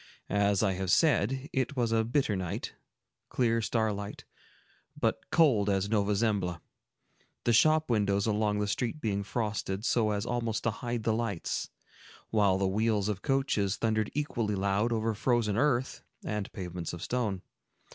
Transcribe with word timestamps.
As 0.31 0.63
I 0.63 0.73
have 0.73 0.89
said, 0.89 1.47
it 1.53 1.75
was 1.75 1.91
a 1.91 2.03
bitter 2.03 2.35
night, 2.35 2.73
clear 3.29 3.61
starlight, 3.61 4.25
but 4.99 5.29
cold 5.29 5.69
as 5.69 5.89
Nova 5.91 6.15
Zembla,—the 6.15 7.53
shop 7.53 7.87
windows 7.91 8.25
along 8.25 8.57
the 8.57 8.67
street 8.67 8.99
being 8.99 9.21
frosted, 9.21 9.85
so 9.85 10.09
as 10.09 10.25
almost 10.25 10.63
to 10.63 10.71
hide 10.71 11.03
the 11.03 11.13
lights, 11.13 11.69
while 12.31 12.57
the 12.57 12.67
wheels 12.67 13.09
of 13.09 13.21
coaches 13.21 13.75
thundered 13.75 14.09
equally 14.15 14.55
loud 14.55 14.91
over 14.91 15.13
frozen 15.13 15.55
earth 15.55 16.01
and 16.25 16.51
pavements 16.51 16.93
of 16.93 17.03
stone. 17.03 17.43